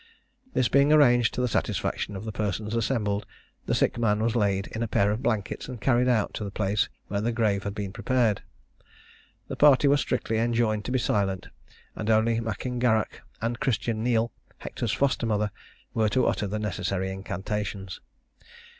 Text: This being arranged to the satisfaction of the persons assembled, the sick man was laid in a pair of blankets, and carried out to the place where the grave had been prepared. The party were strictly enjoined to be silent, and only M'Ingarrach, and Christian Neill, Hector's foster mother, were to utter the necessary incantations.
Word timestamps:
This 0.55 0.67
being 0.67 0.91
arranged 0.91 1.31
to 1.35 1.41
the 1.41 1.47
satisfaction 1.47 2.15
of 2.15 2.25
the 2.25 2.31
persons 2.31 2.73
assembled, 2.75 3.23
the 3.67 3.75
sick 3.75 3.99
man 3.99 4.19
was 4.23 4.35
laid 4.35 4.65
in 4.65 4.81
a 4.81 4.87
pair 4.87 5.11
of 5.11 5.21
blankets, 5.21 5.67
and 5.67 5.79
carried 5.79 6.07
out 6.07 6.33
to 6.33 6.43
the 6.43 6.49
place 6.49 6.89
where 7.07 7.21
the 7.21 7.31
grave 7.31 7.61
had 7.65 7.75
been 7.75 7.93
prepared. 7.93 8.41
The 9.47 9.55
party 9.55 9.87
were 9.87 9.97
strictly 9.97 10.39
enjoined 10.39 10.85
to 10.85 10.91
be 10.91 10.97
silent, 10.97 11.49
and 11.95 12.09
only 12.09 12.39
M'Ingarrach, 12.41 13.21
and 13.43 13.59
Christian 13.59 14.01
Neill, 14.01 14.31
Hector's 14.57 14.91
foster 14.91 15.27
mother, 15.27 15.51
were 15.93 16.09
to 16.09 16.25
utter 16.25 16.47
the 16.47 16.57
necessary 16.57 17.11
incantations. 17.11 17.99